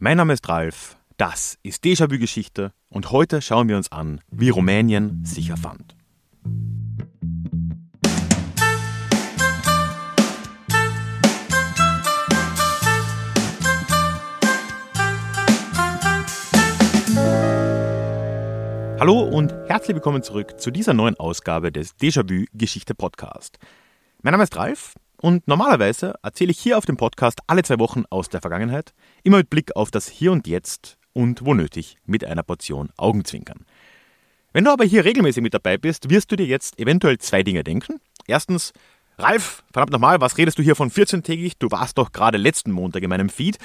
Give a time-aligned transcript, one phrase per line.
[0.00, 4.48] Mein Name ist Ralf, das ist Déjà-vu Geschichte und heute schauen wir uns an, wie
[4.48, 5.96] Rumänien sich erfand.
[19.00, 23.58] Hallo und herzlich willkommen zurück zu dieser neuen Ausgabe des Déjà-vu Geschichte Podcast.
[24.22, 28.04] Mein Name ist Ralf und normalerweise erzähle ich hier auf dem Podcast alle zwei Wochen
[28.10, 32.24] aus der Vergangenheit, immer mit Blick auf das Hier und Jetzt und wo nötig mit
[32.24, 33.64] einer Portion Augenzwinkern.
[34.52, 37.64] Wenn du aber hier regelmäßig mit dabei bist, wirst du dir jetzt eventuell zwei Dinge
[37.64, 38.00] denken.
[38.26, 38.72] Erstens,
[39.18, 41.54] Ralf, verdammt nochmal, was redest du hier von 14-tägig?
[41.58, 43.58] Du warst doch gerade letzten Montag in meinem Feed.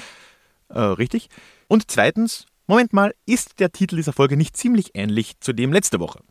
[0.69, 1.29] Äh, richtig.
[1.67, 5.99] Und zweitens, Moment mal, ist der Titel dieser Folge nicht ziemlich ähnlich zu dem letzte
[5.99, 6.21] Woche?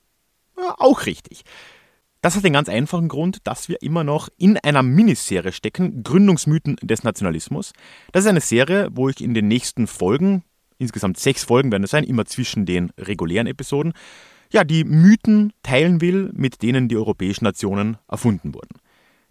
[0.57, 1.45] Äh, auch richtig.
[2.23, 6.77] Das hat den ganz einfachen Grund, dass wir immer noch in einer Miniserie stecken, Gründungsmythen
[6.77, 7.73] des Nationalismus.
[8.13, 10.45] Das ist eine Serie, wo ich in den nächsten Folgen,
[10.79, 13.93] insgesamt sechs Folgen werden es sein, immer zwischen den regulären Episoden,
[14.52, 18.79] ja, die Mythen teilen will, mit denen die europäischen Nationen erfunden wurden.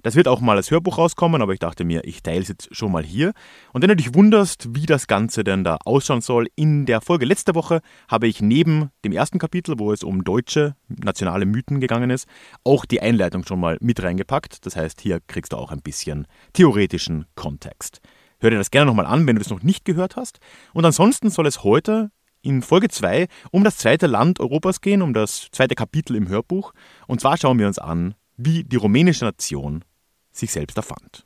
[0.04, 2.76] Das wird auch mal als Hörbuch rauskommen, aber ich dachte mir, ich teile es jetzt
[2.76, 3.34] schon mal hier.
[3.74, 7.26] Und wenn du dich wunderst, wie das Ganze denn da ausschauen soll, in der Folge
[7.26, 12.10] letzte Woche habe ich neben dem ersten Kapitel, wo es um deutsche nationale Mythen gegangen
[12.10, 12.28] ist,
[12.64, 14.66] auch die Einleitung schon mal mit reingepackt.
[14.66, 18.02] Das heißt, hier kriegst du auch ein bisschen theoretischen Kontext.
[18.40, 20.40] Hör dir das gerne nochmal an, wenn du das noch nicht gehört hast.
[20.74, 22.10] Und ansonsten soll es heute
[22.42, 26.74] in Folge 2 um das zweite Land Europas gehen, um das zweite Kapitel im Hörbuch.
[27.06, 29.84] Und zwar schauen wir uns an, wie die rumänische Nation
[30.32, 31.26] sich selbst erfand.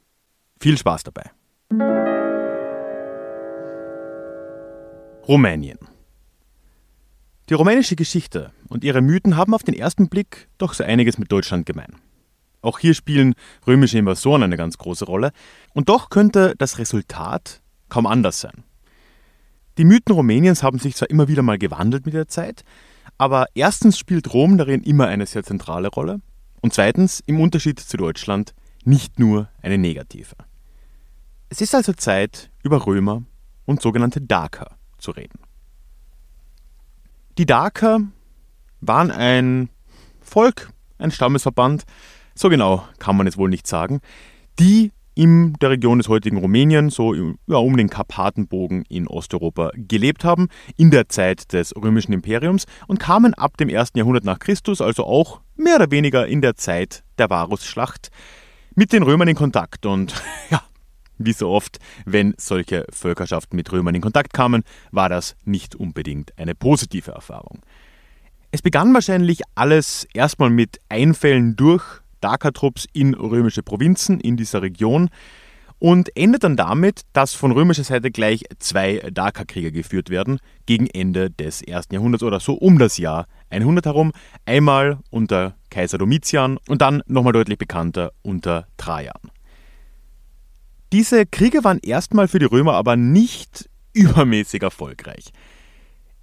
[0.60, 1.32] Viel Spaß dabei.
[5.28, 5.80] Rumänien.
[7.50, 11.32] Die rumänische Geschichte und ihre Mythen haben auf den ersten Blick doch so einiges mit
[11.32, 11.96] Deutschland gemein.
[12.62, 13.36] Auch hier spielen
[13.68, 15.32] römische Invasoren eine ganz große Rolle,
[15.74, 18.64] und doch könnte das Resultat kaum anders sein.
[19.78, 22.64] Die Mythen Rumäniens haben sich zwar immer wieder mal gewandelt mit der Zeit,
[23.20, 26.22] aber erstens spielt Rom darin immer eine sehr zentrale Rolle
[26.62, 28.56] und zweitens, im Unterschied zu Deutschland,
[28.86, 30.36] nicht nur eine negative.
[31.50, 33.24] Es ist also Zeit, über Römer
[33.66, 35.40] und sogenannte Daker zu reden.
[37.38, 38.00] Die Daker
[38.82, 39.70] waren ein
[40.22, 41.84] Volk, ein Stammesverband,
[42.34, 44.02] so genau kann man es wohl nicht sagen,
[44.60, 50.26] die in der Region des heutigen Rumänien, so ja, um den Karpatenbogen in Osteuropa gelebt
[50.26, 54.82] haben, in der Zeit des römischen Imperiums und kamen ab dem ersten Jahrhundert nach Christus,
[54.82, 58.10] also auch mehr oder weniger in der Zeit der Varusschlacht,
[58.76, 59.86] mit den Römern in Kontakt.
[59.86, 60.14] Und
[60.50, 60.62] ja,
[61.18, 66.38] wie so oft, wenn solche Völkerschaften mit Römern in Kontakt kamen, war das nicht unbedingt
[66.38, 67.62] eine positive Erfahrung.
[68.52, 71.84] Es begann wahrscheinlich alles erstmal mit Einfällen durch
[72.22, 75.10] Dakertrupps in römische Provinzen in dieser Region
[75.80, 81.30] und endet dann damit, dass von römischer Seite gleich zwei Dakerkriege geführt werden gegen Ende
[81.30, 84.12] des ersten Jahrhunderts oder so um das Jahr 100 herum.
[84.46, 89.32] Einmal unter Kaiser Domitian und dann nochmal deutlich bekannter unter Trajan.
[90.94, 95.32] Diese Kriege waren erstmal für die Römer aber nicht übermäßig erfolgreich.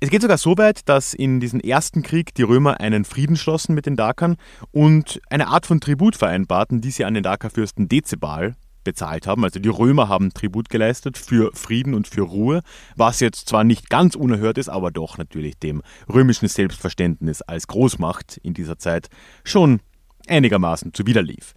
[0.01, 3.75] Es geht sogar so weit, dass in diesem ersten Krieg die Römer einen Frieden schlossen
[3.75, 4.37] mit den Dakern
[4.73, 9.45] und eine Art von Tribut vereinbarten, die sie an den Dakerfürsten Dezebal bezahlt haben.
[9.45, 12.63] Also die Römer haben Tribut geleistet für Frieden und für Ruhe,
[12.97, 15.83] was jetzt zwar nicht ganz unerhört ist, aber doch natürlich dem
[16.13, 19.09] römischen Selbstverständnis als Großmacht in dieser Zeit
[19.45, 19.81] schon
[20.29, 21.55] einigermaßen zuwiderlief.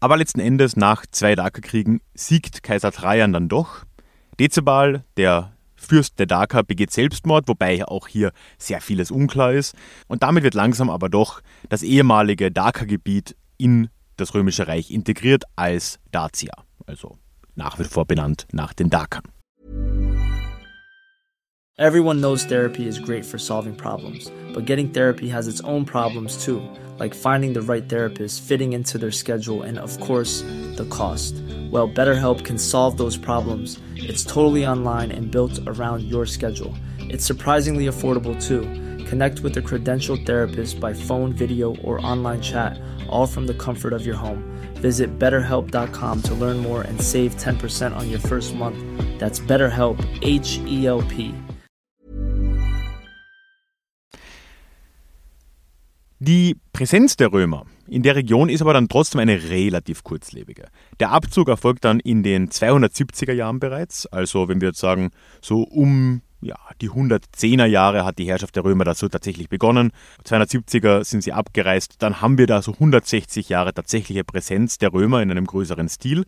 [0.00, 3.84] Aber letzten Endes, nach zwei Dakerkriegen, siegt Kaiser Trajan dann doch.
[4.38, 9.74] Dezebal, der Fürst der Daker begeht Selbstmord, wobei auch hier sehr vieles unklar ist.
[10.08, 13.88] Und damit wird langsam aber doch das ehemalige Dakergebiet in
[14.20, 16.52] das Römische Reich integriert als Dacia,
[16.86, 17.18] also
[17.54, 19.24] nach wie vor benannt nach den Dakern.
[21.78, 26.44] Everyone knows therapy is great for solving problems, but getting therapy has its own problems
[26.44, 26.60] too,
[26.98, 30.42] like finding the right therapist, fitting into their schedule, and of course,
[30.76, 31.34] the cost.
[31.70, 33.78] Well, BetterHelp can solve those problems.
[33.96, 36.74] It's totally online and built around your schedule.
[36.98, 38.68] It's surprisingly affordable too.
[39.10, 42.78] Connect with a credentialed therapist by phone, video, or online chat,
[43.08, 44.44] all from the comfort of your home.
[44.74, 48.78] Visit betterhelp.com to learn more and save 10% on your first month.
[49.18, 51.34] That's BetterHelp, H E L P.
[56.20, 60.68] Die Präsenz der Römer in der Region ist aber dann trotzdem eine relativ kurzlebige.
[61.00, 65.10] Der Abzug erfolgt dann in den 270er Jahren bereits, also wenn wir jetzt sagen,
[65.40, 69.92] so um ja, die 110er Jahre hat die Herrschaft der Römer da so tatsächlich begonnen.
[70.24, 71.96] 270er sind sie abgereist.
[71.98, 76.24] Dann haben wir da so 160 Jahre tatsächliche Präsenz der Römer in einem größeren Stil.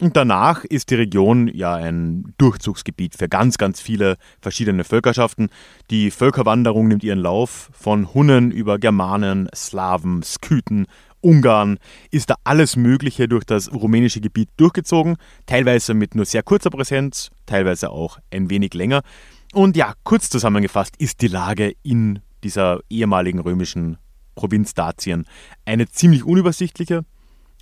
[0.00, 5.48] Und danach ist die Region ja ein Durchzugsgebiet für ganz, ganz viele verschiedene Völkerschaften.
[5.90, 10.86] Die Völkerwanderung nimmt ihren Lauf von Hunnen über Germanen, Slawen, Skythen,
[11.20, 11.78] Ungarn,
[12.12, 15.16] ist da alles Mögliche durch das rumänische Gebiet durchgezogen,
[15.46, 19.02] teilweise mit nur sehr kurzer Präsenz, teilweise auch ein wenig länger.
[19.52, 23.98] Und ja, kurz zusammengefasst ist die Lage in dieser ehemaligen römischen
[24.34, 25.26] Provinz Datien
[25.64, 27.04] eine ziemlich unübersichtliche,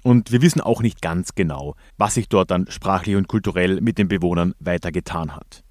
[0.07, 3.99] und wir wissen auch nicht ganz genau, was sich dort dann sprachlich und kulturell mit
[3.99, 5.65] den Bewohnern weiter getan hat.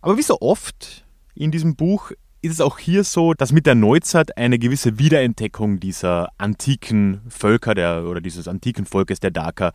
[0.00, 2.10] Aber wie so oft in diesem Buch
[2.40, 7.76] ist es auch hier so, dass mit der Neuzeit eine gewisse Wiederentdeckung dieser antiken Völker
[7.76, 9.72] der, oder dieses antiken Volkes der Daker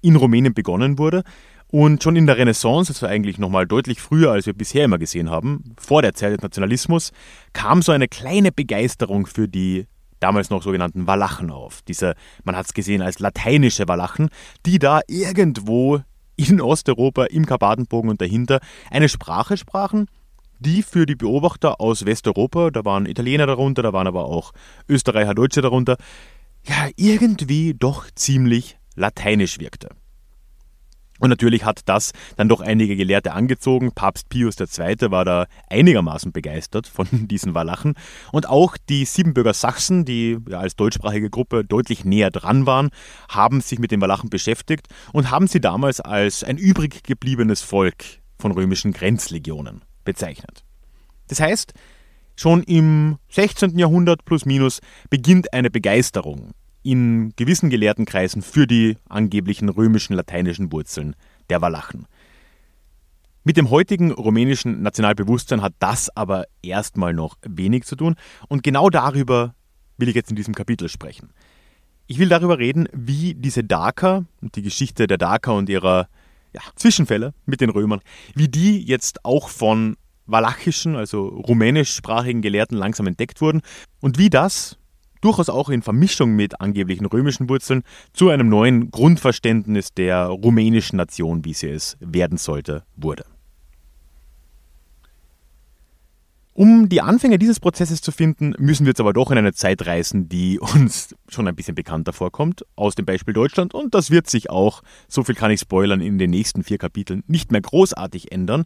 [0.00, 1.22] in Rumänien begonnen wurde.
[1.68, 5.30] Und schon in der Renaissance, also eigentlich nochmal deutlich früher, als wir bisher immer gesehen
[5.30, 7.12] haben, vor der Zeit des Nationalismus,
[7.52, 9.86] kam so eine kleine Begeisterung für die
[10.20, 11.82] damals noch sogenannten Walachen auf.
[11.82, 12.14] Diese,
[12.44, 14.30] man hat es gesehen als lateinische Walachen,
[14.64, 16.00] die da irgendwo
[16.36, 18.60] in Osteuropa, im Karpatenbogen und dahinter
[18.90, 20.06] eine Sprache sprachen,
[20.58, 24.52] die für die Beobachter aus Westeuropa, da waren Italiener darunter, da waren aber auch
[24.88, 25.96] Österreicher, Deutsche darunter,
[26.64, 29.90] ja, irgendwie doch ziemlich lateinisch wirkte.
[31.18, 33.92] Und natürlich hat das dann doch einige Gelehrte angezogen.
[33.92, 35.10] Papst Pius II.
[35.10, 37.94] war da einigermaßen begeistert von diesen Walachen.
[38.32, 42.90] Und auch die Siebenbürger Sachsen, die als deutschsprachige Gruppe deutlich näher dran waren,
[43.28, 48.04] haben sich mit den Walachen beschäftigt und haben sie damals als ein übrig gebliebenes Volk
[48.38, 50.64] von römischen Grenzlegionen bezeichnet.
[51.28, 51.72] Das heißt,
[52.36, 53.78] schon im 16.
[53.78, 54.80] Jahrhundert plus minus
[55.10, 56.52] beginnt eine Begeisterung
[56.86, 61.16] in gewissen Gelehrtenkreisen für die angeblichen römischen lateinischen Wurzeln
[61.50, 62.06] der Walachen.
[63.42, 68.14] Mit dem heutigen rumänischen Nationalbewusstsein hat das aber erstmal noch wenig zu tun
[68.48, 69.54] und genau darüber
[69.98, 71.30] will ich jetzt in diesem Kapitel sprechen.
[72.06, 76.08] Ich will darüber reden, wie diese Daker und die Geschichte der Daker und ihrer
[76.52, 78.00] ja, Zwischenfälle mit den Römern,
[78.34, 79.96] wie die jetzt auch von
[80.26, 83.62] walachischen, also rumänischsprachigen Gelehrten langsam entdeckt wurden
[84.00, 84.78] und wie das
[85.26, 87.82] durchaus auch in Vermischung mit angeblichen römischen Wurzeln
[88.12, 93.24] zu einem neuen Grundverständnis der rumänischen Nation, wie sie es werden sollte, wurde.
[96.52, 99.84] Um die Anfänge dieses Prozesses zu finden, müssen wir jetzt aber doch in eine Zeit
[99.84, 103.74] reisen, die uns schon ein bisschen bekannter vorkommt, aus dem Beispiel Deutschland.
[103.74, 107.24] Und das wird sich auch, so viel kann ich spoilern, in den nächsten vier Kapiteln
[107.26, 108.64] nicht mehr großartig ändern.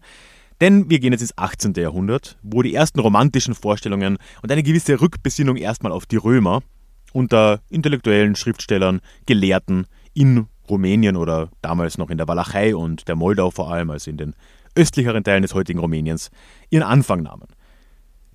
[0.60, 1.72] Denn wir gehen jetzt ins 18.
[1.74, 6.62] Jahrhundert, wo die ersten romantischen Vorstellungen und eine gewisse Rückbesinnung erstmal auf die Römer
[7.12, 13.50] unter intellektuellen Schriftstellern, Gelehrten in Rumänien oder damals noch in der Walachei und der Moldau
[13.50, 14.34] vor allem, also in den
[14.76, 16.30] östlicheren Teilen des heutigen Rumäniens,
[16.68, 17.48] ihren Anfang nahmen.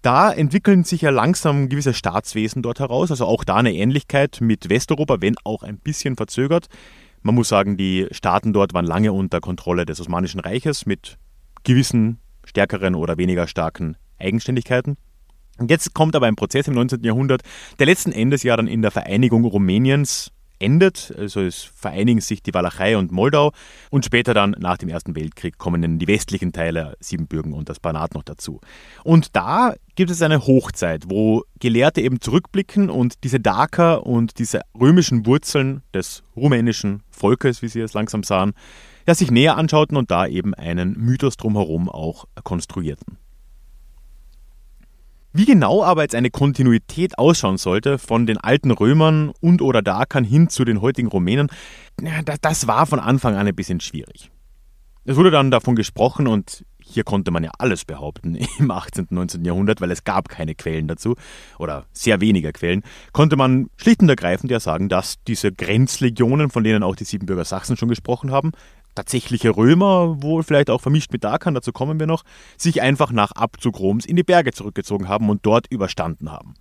[0.02, 4.70] Da entwickeln sich ja langsam gewisse Staatswesen dort heraus, also auch da eine Ähnlichkeit mit
[4.70, 6.68] Westeuropa, wenn auch ein bisschen verzögert.
[7.24, 11.18] Man muss sagen, die Staaten dort waren lange unter Kontrolle des Osmanischen Reiches mit
[11.66, 14.96] gewissen stärkeren oder weniger starken Eigenständigkeiten.
[15.58, 17.04] Und jetzt kommt aber ein Prozess im 19.
[17.04, 17.42] Jahrhundert,
[17.80, 21.14] der letzten Endes ja dann in der Vereinigung Rumäniens endet.
[21.18, 23.52] Also es vereinigen sich die Walachei und Moldau
[23.90, 27.80] und später dann nach dem Ersten Weltkrieg kommen dann die westlichen Teile Siebenbürgen und das
[27.80, 28.62] Banat noch dazu.
[29.04, 34.62] Und da gibt es eine Hochzeit, wo Gelehrte eben zurückblicken und diese Daker und diese
[34.80, 38.54] römischen Wurzeln des rumänischen Volkes, wie sie es langsam sahen,
[39.08, 43.18] ja, sich näher anschauten und da eben einen Mythos drumherum auch konstruierten.
[45.38, 50.24] Wie genau aber jetzt eine Kontinuität ausschauen sollte von den alten Römern und oder Dakern
[50.24, 51.50] hin zu den heutigen Rumänen,
[52.42, 54.32] das war von Anfang an ein bisschen schwierig.
[55.04, 59.08] Es wurde dann davon gesprochen und hier konnte man ja alles behaupten im 18.
[59.10, 59.44] und 19.
[59.44, 61.16] Jahrhundert, weil es gab keine Quellen dazu
[61.60, 66.64] oder sehr weniger Quellen, konnte man schlicht und ergreifend ja sagen, dass diese Grenzlegionen, von
[66.64, 68.52] denen auch die Siebenbürger Sachsen schon gesprochen haben,
[68.96, 72.24] tatsächliche Römer, wohl vielleicht auch vermischt mit Dakan, dazu kommen wir noch,
[72.58, 76.56] sich einfach nach Abzug Roms in die Berge zurückgezogen haben und dort überstanden haben.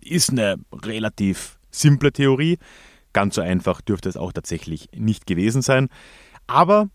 [0.00, 2.58] Ist eine relativ simple Theorie.
[3.12, 5.88] Ganz so einfach dürfte es auch tatsächlich nicht gewesen sein.
[6.46, 6.88] Aber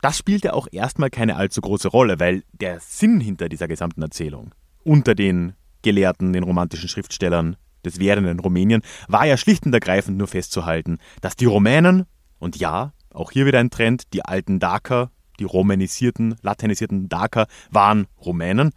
[0.00, 4.54] das spielte auch erstmal keine allzu große Rolle, weil der Sinn hinter dieser gesamten Erzählung
[4.82, 10.26] unter den Gelehrten, den romantischen Schriftstellern des werdenden Rumänien war ja schlicht und ergreifend nur
[10.26, 12.06] festzuhalten, dass die Rumänen,
[12.38, 14.12] und ja, auch hier wieder ein Trend.
[14.12, 18.70] Die alten Daker, die romanisierten, latinisierten Daker waren Rumänen,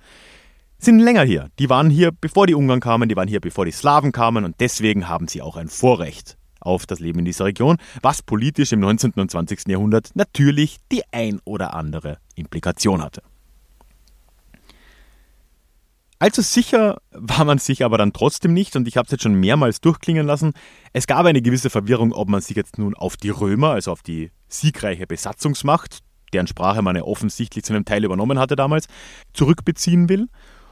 [0.78, 1.50] sind länger hier.
[1.60, 4.60] Die waren hier, bevor die Ungarn kamen, die waren hier, bevor die Slawen kamen und
[4.60, 8.80] deswegen haben sie auch ein Vorrecht auf das Leben in dieser Region, was politisch im
[8.80, 9.14] 19.
[9.14, 9.68] und 20.
[9.68, 13.22] Jahrhundert natürlich die ein oder andere Implikation hatte.
[16.24, 19.38] Allzu sicher war man sich aber dann trotzdem nicht und ich habe es jetzt schon
[19.38, 20.54] mehrmals durchklingen lassen.
[20.94, 24.04] Es gab eine gewisse Verwirrung, ob man sich jetzt nun auf die Römer, also auf
[24.04, 26.00] die siegreiche Besatzungsmacht,
[26.32, 28.88] deren Sprache man ja offensichtlich zu einem Teil übernommen hatte damals,
[29.34, 30.30] zurückbeziehen will,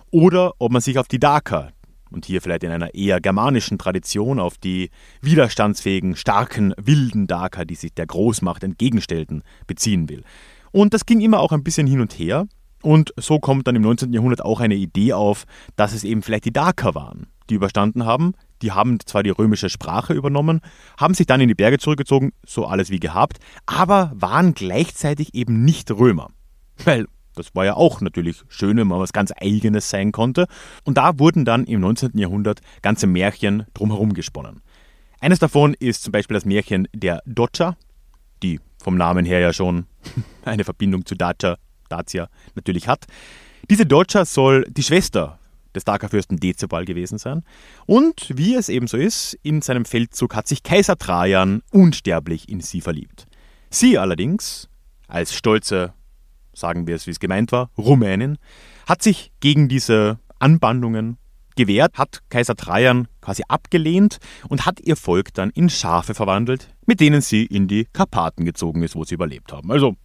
[0.09, 1.73] oder ob man sich auf die Daker,
[2.11, 4.89] und hier vielleicht in einer eher germanischen Tradition, auf die
[5.19, 10.23] widerstandsfähigen, starken, wilden Daker, die sich der Großmacht entgegenstellten, beziehen will.
[10.71, 12.47] Und das ging immer auch ein bisschen hin und her.
[12.81, 14.13] Und so kommt dann im 19.
[14.13, 15.45] Jahrhundert auch eine Idee auf,
[15.75, 18.33] dass es eben vielleicht die Daker waren, die überstanden haben.
[18.61, 20.61] Die haben zwar die römische Sprache übernommen,
[20.99, 25.63] haben sich dann in die Berge zurückgezogen, so alles wie gehabt, aber waren gleichzeitig eben
[25.63, 26.27] nicht Römer.
[26.83, 30.47] Weil das war ja auch natürlich schön, wenn man was ganz Eigenes sein konnte.
[30.83, 32.17] Und da wurden dann im 19.
[32.17, 34.61] Jahrhundert ganze Märchen drumherum gesponnen.
[35.19, 37.77] Eines davon ist zum Beispiel das Märchen der Doccia,
[38.43, 39.85] die vom Namen her ja schon
[40.45, 41.57] eine Verbindung zu Dacia,
[41.91, 43.05] Dacia natürlich hat.
[43.69, 45.39] Diese Doccia soll die Schwester
[45.75, 47.43] des Dakerfürsten Dezebal gewesen sein.
[47.85, 52.61] Und wie es eben so ist, in seinem Feldzug hat sich Kaiser Trajan unsterblich in
[52.61, 53.27] sie verliebt.
[53.69, 54.67] Sie allerdings,
[55.07, 55.93] als stolze,
[56.53, 58.37] sagen wir es wie es gemeint war, Rumänin,
[58.85, 61.17] hat sich gegen diese Anbandungen
[61.55, 64.17] gewehrt, hat Kaiser Trajan quasi abgelehnt
[64.49, 68.83] und hat ihr Volk dann in Schafe verwandelt, mit denen sie in die Karpaten gezogen
[68.83, 69.71] ist, wo sie überlebt haben.
[69.71, 69.95] Also,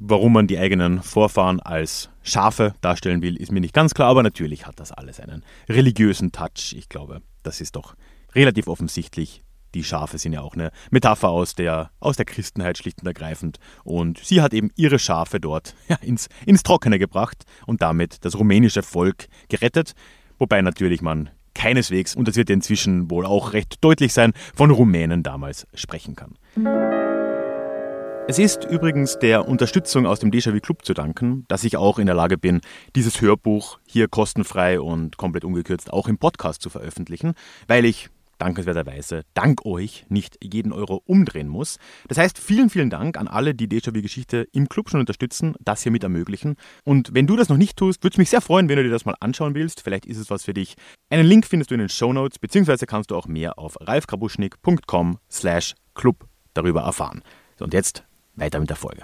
[0.00, 4.22] warum man die eigenen Vorfahren als Schafe darstellen will, ist mir nicht ganz klar, aber
[4.22, 6.74] natürlich hat das alles einen religiösen Touch.
[6.76, 7.94] Ich glaube, das ist doch
[8.34, 9.42] relativ offensichtlich.
[9.74, 13.60] Die Schafe sind ja auch eine Metapher aus der, aus der Christenheit schlicht und ergreifend.
[13.84, 18.36] Und sie hat eben ihre Schafe dort ja, ins, ins Trockene gebracht und damit das
[18.36, 19.92] rumänische Volk gerettet.
[20.38, 25.22] Wobei natürlich man keineswegs, und das wird inzwischen wohl auch recht deutlich sein, von Rumänen
[25.22, 26.36] damals sprechen kann.
[28.30, 32.06] Es ist übrigens der Unterstützung aus dem Déjà-vu Club zu danken, dass ich auch in
[32.06, 32.60] der Lage bin,
[32.94, 37.34] dieses Hörbuch hier kostenfrei und komplett ungekürzt auch im Podcast zu veröffentlichen,
[37.66, 38.08] weil ich
[38.38, 41.78] dankenswerterweise dank euch nicht jeden Euro umdrehen muss.
[42.06, 45.90] Das heißt, vielen, vielen Dank an alle, die Déjà-vu-Geschichte im Club schon unterstützen, das hier
[45.90, 46.54] mit ermöglichen.
[46.84, 48.90] Und wenn du das noch nicht tust, würde es mich sehr freuen, wenn du dir
[48.90, 49.80] das mal anschauen willst.
[49.80, 50.76] Vielleicht ist es was für dich.
[51.08, 55.18] Einen Link findest du in den Show Notes, beziehungsweise kannst du auch mehr auf ralfkrabuschnik.com
[55.28, 57.24] slash club darüber erfahren.
[57.58, 59.02] Und jetzt weiter mit der Folge.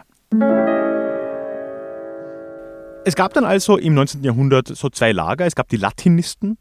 [3.04, 4.24] Es gab dann also im 19.
[4.24, 5.46] Jahrhundert so zwei Lager.
[5.46, 6.58] Es gab die Latinisten,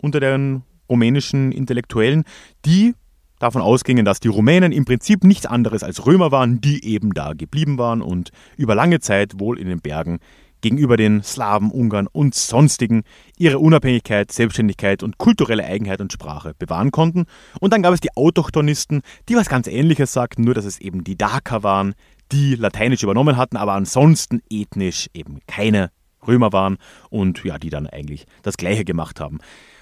[0.00, 2.24] unter deren rumänischen Intellektuellen,
[2.64, 2.94] die
[3.38, 7.32] davon ausgingen, dass die Rumänen im Prinzip nichts anderes als Römer waren, die eben da
[7.32, 10.18] geblieben waren und über lange Zeit wohl in den Bergen
[10.60, 13.02] gegenüber den Slawen, Ungarn und sonstigen
[13.36, 17.26] ihre Unabhängigkeit, Selbstständigkeit und kulturelle Eigenheit und Sprache bewahren konnten.
[17.60, 21.04] Und dann gab es die Autochtonisten, die was ganz ähnliches sagten, nur dass es eben
[21.04, 21.94] die Daker waren,
[22.32, 25.90] die Lateinisch übernommen hatten, aber ansonsten ethnisch eben keine
[26.26, 26.78] Römer waren
[27.10, 29.38] und ja, die dann eigentlich das gleiche gemacht haben.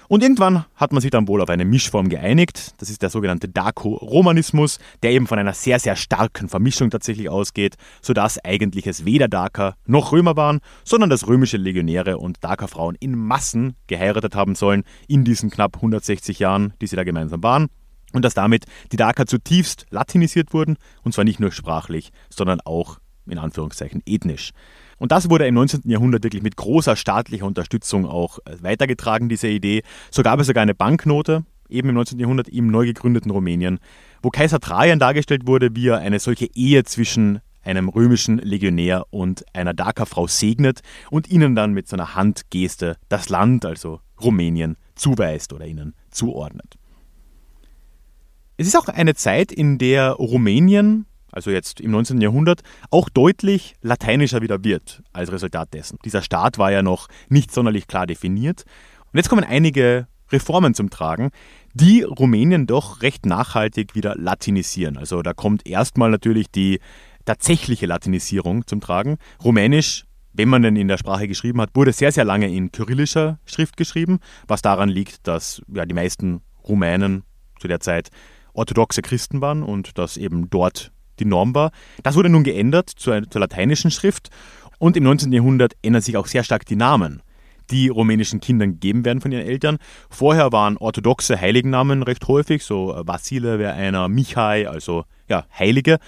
[0.07, 2.73] Und irgendwann hat man sich dann wohl auf eine Mischform geeinigt.
[2.77, 7.75] Das ist der sogenannte Daco-Romanismus, der eben von einer sehr, sehr starken Vermischung tatsächlich ausgeht,
[8.01, 13.15] sodass eigentlich es weder Daker noch Römer waren, sondern dass römische Legionäre und Dakerfrauen in
[13.15, 17.67] Massen geheiratet haben sollen in diesen knapp 160 Jahren, die sie da gemeinsam waren.
[18.13, 22.99] Und dass damit die Daker zutiefst latinisiert wurden, und zwar nicht nur sprachlich, sondern auch
[23.25, 24.51] in Anführungszeichen ethnisch.
[24.97, 25.81] Und das wurde im 19.
[25.85, 29.83] Jahrhundert wirklich mit großer staatlicher Unterstützung auch äh, weitergetragen, diese Idee.
[30.11, 32.19] So gab es sogar eine Banknote, eben im 19.
[32.19, 33.79] Jahrhundert im neu gegründeten Rumänien,
[34.21, 39.45] wo Kaiser Trajan dargestellt wurde, wie er eine solche Ehe zwischen einem römischen Legionär und
[39.53, 45.53] einer Dakerfrau segnet und ihnen dann mit so einer Handgeste das Land, also Rumänien, zuweist
[45.53, 46.75] oder ihnen zuordnet.
[48.55, 52.21] Es ist auch eine Zeit, in der Rumänien also jetzt im 19.
[52.21, 55.97] Jahrhundert, auch deutlich lateinischer wieder wird als Resultat dessen.
[56.05, 58.63] Dieser Staat war ja noch nicht sonderlich klar definiert.
[59.11, 61.31] Und jetzt kommen einige Reformen zum Tragen,
[61.73, 64.97] die Rumänien doch recht nachhaltig wieder latinisieren.
[64.97, 66.79] Also da kommt erstmal natürlich die
[67.25, 69.17] tatsächliche Latinisierung zum Tragen.
[69.43, 73.39] Rumänisch, wenn man denn in der Sprache geschrieben hat, wurde sehr, sehr lange in kyrillischer
[73.45, 77.23] Schrift geschrieben, was daran liegt, dass ja, die meisten Rumänen
[77.59, 78.09] zu der Zeit
[78.53, 81.71] orthodoxe Christen waren und dass eben dort die Norm war.
[82.03, 84.29] Das wurde nun geändert zur, zur lateinischen Schrift
[84.79, 85.31] und im 19.
[85.31, 87.21] Jahrhundert ändern sich auch sehr stark die Namen
[87.69, 89.77] die rumänischen Kindern gegeben werden von ihren Eltern.
[90.09, 95.99] Vorher waren orthodoxe Heiligennamen recht häufig, so Vasile wäre einer, Michai, also ja, Heilige.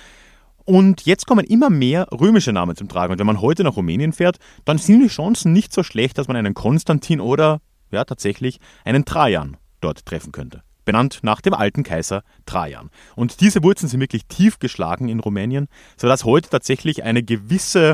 [0.63, 3.11] Und jetzt kommen immer mehr römische Namen zum Tragen.
[3.11, 6.27] Und wenn man heute nach Rumänien fährt, dann sind die Chancen nicht so schlecht, dass
[6.27, 7.59] man einen Konstantin oder
[7.91, 12.89] ja tatsächlich einen Trajan dort treffen könnte benannt nach dem alten Kaiser Trajan.
[13.15, 15.67] Und diese Wurzeln sind wirklich tief geschlagen in Rumänien,
[15.97, 17.93] sodass heute tatsächlich eine gewisse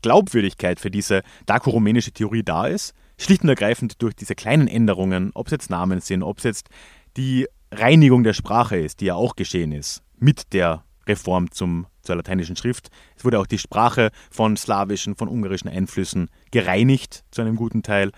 [0.00, 2.94] Glaubwürdigkeit für diese daco-rumänische Theorie da ist.
[3.18, 6.70] schlicht und ergreifend durch diese kleinen Änderungen, ob es jetzt Namen sind, ob es jetzt
[7.18, 12.16] die Reinigung der Sprache ist, die ja auch geschehen ist mit der Reform zum, zur
[12.16, 12.88] lateinischen Schrift.
[13.14, 18.10] Es wurde auch die Sprache von slawischen, von ungarischen Einflüssen gereinigt zu einem guten Teil.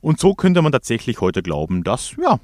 [0.00, 2.40] Und so könnte man tatsächlich heute glauben, dass ja,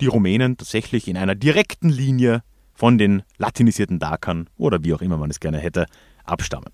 [0.00, 2.42] die Rumänen tatsächlich in einer direkten Linie
[2.74, 5.86] von den latinisierten Dakern oder wie auch immer man es gerne hätte,
[6.24, 6.72] abstammen.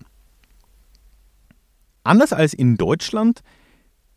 [2.03, 3.41] Anders als in Deutschland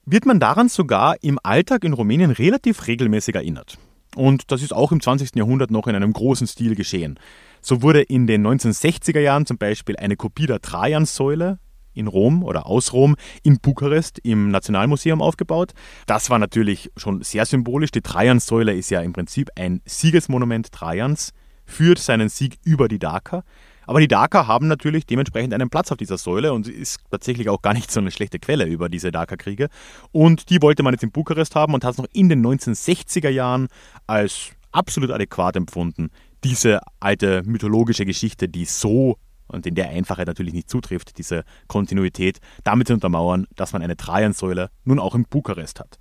[0.04, 3.78] wird man daran sogar im Alltag in Rumänien relativ regelmäßig erinnert.
[4.14, 5.36] Und das ist auch im 20.
[5.36, 7.18] Jahrhundert noch in einem großen Stil geschehen.
[7.60, 11.58] So wurde in den 1960er Jahren zum Beispiel eine Kopie der Trajansäule
[11.98, 15.72] in Rom oder aus Rom in Bukarest im Nationalmuseum aufgebaut.
[16.06, 17.90] Das war natürlich schon sehr symbolisch.
[17.90, 21.32] Die Trajansäule ist ja im Prinzip ein Siegesmonument Trajans
[21.66, 23.44] für seinen Sieg über die Daker.
[23.86, 27.62] Aber die Daker haben natürlich dementsprechend einen Platz auf dieser Säule und ist tatsächlich auch
[27.62, 29.68] gar nicht so eine schlechte Quelle über diese Daker-Kriege.
[30.12, 33.30] Und die wollte man jetzt in Bukarest haben und hat es noch in den 1960er
[33.30, 33.68] Jahren
[34.06, 36.10] als absolut adäquat empfunden,
[36.44, 39.16] diese alte mythologische Geschichte, die so
[39.48, 43.96] und in der Einfachheit natürlich nicht zutrifft, diese Kontinuität, damit zu untermauern, dass man eine
[43.96, 45.98] Trajansäule nun auch in Bukarest hat.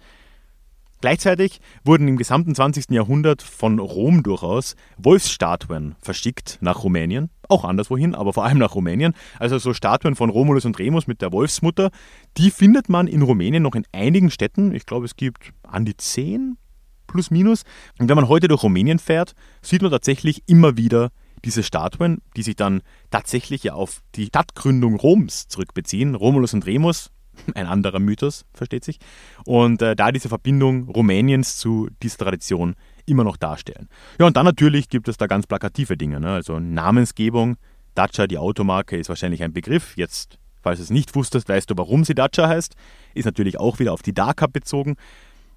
[0.99, 2.89] Gleichzeitig wurden im gesamten 20.
[2.89, 9.13] Jahrhundert von Rom durchaus Wolfsstatuen verschickt nach Rumänien, auch anderswohin, aber vor allem nach Rumänien.
[9.37, 11.91] Also so Statuen von Romulus und Remus mit der Wolfsmutter,
[12.37, 14.73] die findet man in Rumänien noch in einigen Städten.
[14.73, 16.57] Ich glaube, es gibt an die zehn
[17.05, 17.63] plus minus.
[17.99, 21.11] Und wenn man heute durch Rumänien fährt, sieht man tatsächlich immer wieder
[21.47, 26.13] diese Statuen, die sich dann tatsächlich ja auf die Stadtgründung Roms zurückbeziehen.
[26.13, 27.09] Romulus und Remus,
[27.55, 28.99] ein anderer Mythos, versteht sich.
[29.45, 32.75] Und äh, da diese Verbindung Rumäniens zu dieser Tradition
[33.05, 33.87] immer noch darstellen.
[34.19, 36.19] Ja, und dann natürlich gibt es da ganz plakative Dinge.
[36.19, 36.33] Ne?
[36.33, 37.55] Also Namensgebung,
[37.95, 39.95] Dacia, die Automarke, ist wahrscheinlich ein Begriff.
[39.95, 42.75] Jetzt, falls du es nicht wusstest, weißt du, warum sie Dacia heißt.
[43.13, 44.97] Ist natürlich auch wieder auf die Dakar bezogen.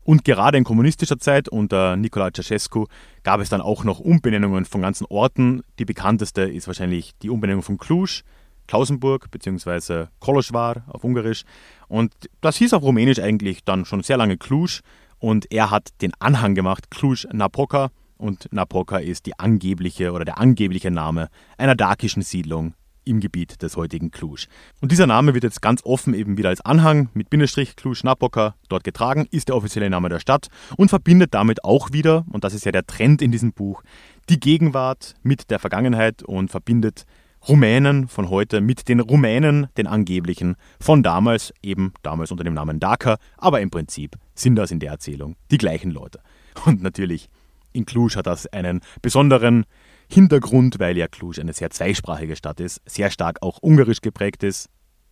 [0.03, 2.87] Und gerade in kommunistischer Zeit unter Nicolae Ceausescu
[3.23, 5.63] gab es dann auch noch Umbenennungen von ganzen Orten.
[5.79, 8.23] Die bekannteste ist wahrscheinlich die Umbenennung von Cluj,
[8.67, 10.07] Klausenburg bzw.
[10.19, 11.43] Kolosvar auf Ungarisch.
[11.89, 14.81] Und das hieß auf Rumänisch eigentlich dann schon sehr lange Cluj.
[15.19, 17.91] Und er hat den Anhang gemacht, Cluj Napoca.
[18.17, 23.77] Und Napoca ist die angebliche oder der angebliche Name einer dakischen Siedlung im Gebiet des
[23.77, 24.47] heutigen Cluj.
[24.81, 28.55] Und dieser Name wird jetzt ganz offen eben wieder als Anhang mit Bindestrich Cluj Napoca
[28.69, 32.55] dort getragen, ist der offizielle Name der Stadt und verbindet damit auch wieder, und das
[32.55, 33.83] ist ja der Trend in diesem Buch,
[34.29, 37.07] die Gegenwart mit der Vergangenheit und verbindet
[37.49, 42.81] Rumänen von heute mit den Rumänen, den angeblichen, von damals, eben damals unter dem Namen
[42.81, 46.21] Dhaka, aber im Prinzip sind das in der Erzählung die gleichen Leute.
[46.67, 47.31] Und natürlich,
[47.73, 49.65] in Cluj hat das einen besonderen
[50.13, 54.69] Hintergrund, weil ja Cluj eine sehr zweisprachige Stadt ist, sehr stark auch ungarisch geprägt ist,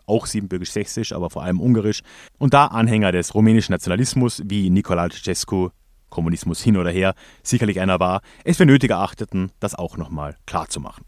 [0.06, 2.00] auch siebenbürgisch-sächsisch, aber vor allem ungarisch.
[2.38, 5.70] Und da Anhänger des rumänischen Nationalismus wie Nicolae Ceausescu,
[6.08, 11.04] Kommunismus hin oder her, sicherlich einer war, es für nötig erachteten, das auch nochmal klarzumachen.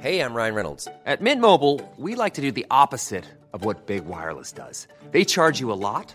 [0.00, 0.88] Hey, I'm Ryan Reynolds.
[1.04, 4.86] At Mint Mobile, we like to do the opposite of what Big Wireless does.
[5.12, 6.14] They charge you a lot,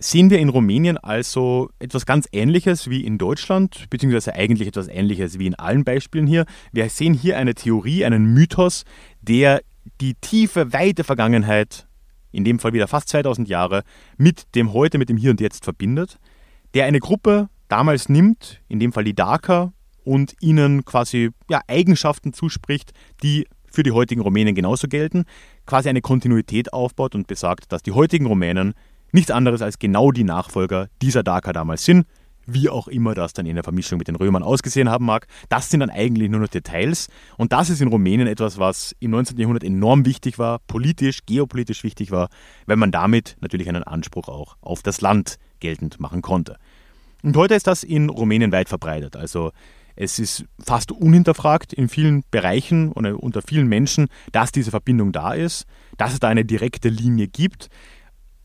[0.00, 5.38] sehen wir in Rumänien also etwas ganz Ähnliches wie in Deutschland, beziehungsweise eigentlich etwas Ähnliches
[5.38, 6.46] wie in allen Beispielen hier.
[6.72, 8.84] Wir sehen hier eine Theorie, einen Mythos,
[9.20, 9.60] der
[10.00, 11.86] die tiefe, weite Vergangenheit,
[12.32, 13.82] in dem Fall wieder fast 2000 Jahre,
[14.16, 16.18] mit dem Heute, mit dem Hier und Jetzt verbindet,
[16.74, 22.32] der eine Gruppe damals nimmt, in dem Fall die Daker, und ihnen quasi ja, Eigenschaften
[22.32, 25.24] zuspricht, die für die heutigen Rumänen genauso gelten,
[25.66, 28.74] quasi eine Kontinuität aufbaut und besagt, dass die heutigen Rumänen
[29.12, 32.06] nichts anderes als genau die Nachfolger dieser Daker damals sind,
[32.46, 35.26] wie auch immer das dann in der Vermischung mit den Römern ausgesehen haben mag.
[35.48, 37.08] Das sind dann eigentlich nur noch Details.
[37.36, 39.38] Und das ist in Rumänien etwas, was im 19.
[39.38, 42.28] Jahrhundert enorm wichtig war, politisch, geopolitisch wichtig war,
[42.66, 46.56] weil man damit natürlich einen Anspruch auch auf das Land geltend machen konnte.
[47.22, 49.16] Und heute ist das in Rumänien weit verbreitet.
[49.16, 49.52] Also
[49.96, 55.34] es ist fast unhinterfragt in vielen Bereichen und unter vielen Menschen, dass diese Verbindung da
[55.34, 55.66] ist,
[55.98, 57.68] dass es da eine direkte Linie gibt.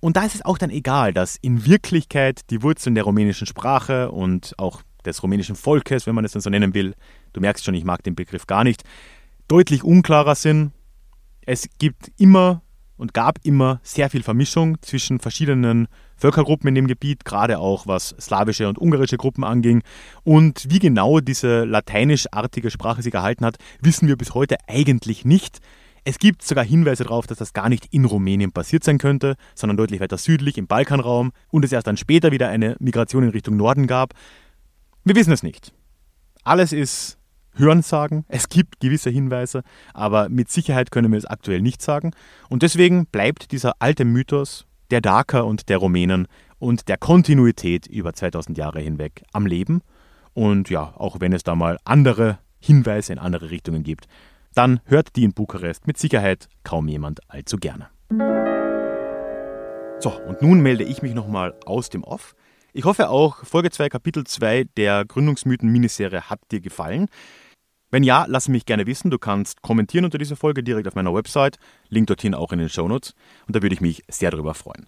[0.06, 4.12] Und da ist es auch dann egal, dass in Wirklichkeit die Wurzeln der rumänischen Sprache
[4.12, 6.94] und auch des rumänischen Volkes, wenn man es dann so nennen will,
[7.34, 8.84] du merkst schon, ich mag den Begriff gar nicht,
[9.48, 10.74] deutlich unklarer sind.
[11.48, 12.62] Es gibt immer
[12.98, 15.88] und gab immer sehr viel Vermischung zwischen verschiedenen
[16.18, 19.82] Völkergruppen in dem Gebiet, gerade auch was slawische und ungarische Gruppen anging.
[20.24, 25.62] Und wie genau diese lateinischartige Sprache sich gehalten hat, wissen wir bis heute eigentlich nicht.
[26.08, 29.76] Es gibt sogar Hinweise darauf, dass das gar nicht in Rumänien passiert sein könnte, sondern
[29.76, 33.58] deutlich weiter südlich im Balkanraum und es erst dann später wieder eine Migration in Richtung
[33.58, 34.14] Norden gab.
[35.04, 35.74] Wir wissen es nicht.
[36.44, 37.18] Alles ist
[37.56, 38.24] Hörensagen.
[38.28, 39.64] Es gibt gewisse Hinweise,
[39.96, 42.12] aber mit Sicherheit können wir es aktuell nicht sagen.
[42.50, 46.28] Und deswegen bleibt dieser alte Mythos der Daker und der Rumänen
[46.60, 49.82] und der Kontinuität über 2000 Jahre hinweg am Leben.
[50.34, 54.08] Und ja, auch wenn es da mal andere Hinweise in andere Richtungen gibt,
[54.56, 57.90] dann hört die in Bukarest mit Sicherheit kaum jemand allzu gerne.
[60.00, 62.36] So, und nun melde ich mich nochmal aus dem Off.
[62.74, 67.08] Ich hoffe auch, Folge 2, Kapitel 2 der Gründungsmythen-Miniserie hat dir gefallen.
[67.92, 69.12] Wenn ja, lass mich gerne wissen.
[69.12, 71.58] Du kannst kommentieren unter dieser Folge direkt auf meiner Website.
[71.90, 73.14] Link dorthin auch in den Shownotes.
[73.48, 74.88] Und da würde ich mich sehr darüber freuen.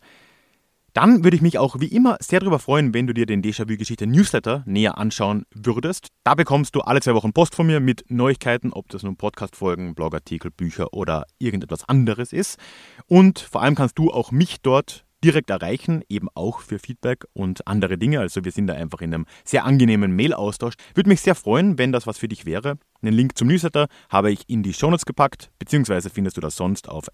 [0.98, 4.08] Dann würde ich mich auch wie immer sehr darüber freuen, wenn du dir den Déjà-vu-Geschichte
[4.08, 6.08] Newsletter näher anschauen würdest.
[6.24, 9.94] Da bekommst du alle zwei Wochen Post von mir mit Neuigkeiten, ob das nun Podcast-Folgen,
[9.94, 12.58] Blogartikel, Bücher oder irgendetwas anderes ist.
[13.06, 17.68] Und vor allem kannst du auch mich dort direkt erreichen, eben auch für Feedback und
[17.68, 18.20] andere Dinge.
[18.20, 20.74] Also wir sind da einfach in einem sehr angenehmen Mail-Austausch.
[20.96, 22.80] Würde mich sehr freuen, wenn das was für dich wäre.
[23.04, 26.90] Einen Link zum Newsletter habe ich in die Shownotes gepackt, beziehungsweise findest du das sonst
[26.90, 27.06] auf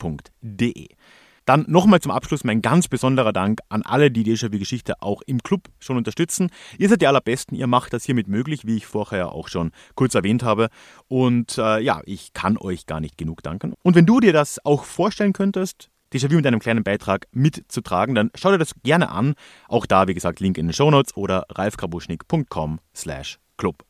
[0.00, 0.88] deja-vue-geschichte.de.
[1.46, 5.68] Dann nochmal zum Abschluss mein ganz besonderer Dank an alle, die Déjà-vu-Geschichte auch im Club
[5.80, 6.50] schon unterstützen.
[6.78, 10.14] Ihr seid die allerbesten, ihr macht das hiermit möglich, wie ich vorher auch schon kurz
[10.14, 10.68] erwähnt habe.
[11.08, 13.74] Und äh, ja, ich kann euch gar nicht genug danken.
[13.82, 18.30] Und wenn du dir das auch vorstellen könntest, Déjà-vu mit einem kleinen Beitrag mitzutragen, dann
[18.34, 19.34] schau dir das gerne an.
[19.68, 23.84] Auch da, wie gesagt, Link in den Shownotes oder ralfkrabuschnik.com slash club.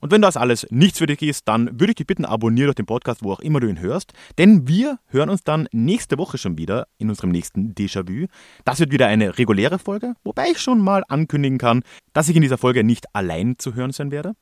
[0.00, 2.74] Und wenn das alles nichts für dich ist, dann würde ich dich bitten, abonniere doch
[2.74, 4.12] den Podcast, wo auch immer du ihn hörst.
[4.38, 8.26] Denn wir hören uns dann nächste Woche schon wieder in unserem nächsten Déjà-vu.
[8.64, 11.82] Das wird wieder eine reguläre Folge, wobei ich schon mal ankündigen kann,
[12.12, 14.34] dass ich in dieser Folge nicht allein zu hören sein werde.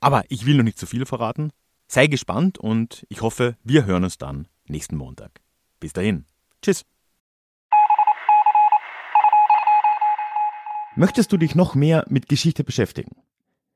[0.00, 1.50] Aber ich will noch nicht zu viel verraten.
[1.88, 5.40] Sei gespannt und ich hoffe, wir hören uns dann nächsten Montag.
[5.80, 6.24] Bis dahin.
[6.62, 6.84] Tschüss.
[10.96, 13.25] Möchtest du dich noch mehr mit Geschichte beschäftigen?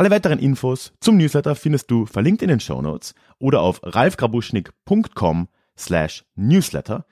[0.00, 5.48] Alle weiteren Infos zum Newsletter findest du verlinkt in den Show Notes oder auf ralfgrabuschnik.com
[5.76, 7.04] slash newsletter.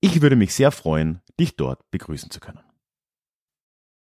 [0.00, 2.60] Ich würde mich sehr freuen, dich dort begrüßen zu können.